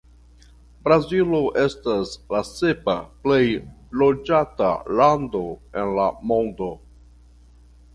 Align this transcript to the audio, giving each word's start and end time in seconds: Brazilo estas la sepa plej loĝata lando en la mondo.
Brazilo 0.87 1.41
estas 1.65 2.15
la 2.37 2.41
sepa 2.53 2.97
plej 3.27 3.39
loĝata 4.03 4.75
lando 5.01 5.47
en 5.83 5.97
la 6.03 6.13
mondo. 6.35 6.77